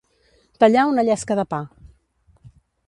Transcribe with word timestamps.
Tallar 0.63 0.85
una 0.93 1.05
llesca 1.11 1.39
de 1.41 1.47
pa. 1.53 1.63